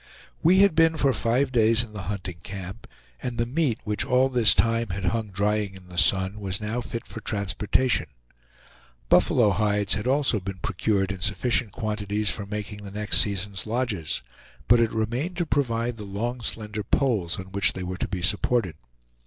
We 0.41 0.61
had 0.61 0.73
been 0.73 0.97
for 0.97 1.13
five 1.13 1.51
days 1.51 1.83
in 1.83 1.93
the 1.93 2.01
hunting 2.09 2.39
camp, 2.41 2.87
and 3.21 3.37
the 3.37 3.45
meat, 3.45 3.77
which 3.83 4.03
all 4.03 4.29
this 4.29 4.55
time 4.55 4.89
had 4.89 5.05
hung 5.05 5.27
drying 5.29 5.75
in 5.75 5.89
the 5.89 5.97
sun, 5.99 6.39
was 6.39 6.59
now 6.59 6.81
fit 6.81 7.05
for 7.05 7.21
transportation. 7.21 8.07
Buffalo 9.09 9.51
hides 9.51 9.95
also 10.07 10.37
had 10.37 10.45
been 10.45 10.57
procured 10.57 11.11
in 11.11 11.19
sufficient 11.19 11.71
quantities 11.71 12.31
for 12.31 12.47
making 12.47 12.79
the 12.81 12.89
next 12.89 13.19
season's 13.19 13.67
lodges; 13.67 14.23
but 14.67 14.79
it 14.79 14.91
remained 14.91 15.37
to 15.37 15.45
provide 15.45 15.97
the 15.97 16.03
long 16.05 16.41
slender 16.41 16.81
poles 16.81 17.37
on 17.37 17.51
which 17.51 17.73
they 17.73 17.83
were 17.83 17.97
to 17.99 18.07
be 18.07 18.23
supported. 18.23 18.75